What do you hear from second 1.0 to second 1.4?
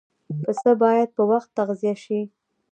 په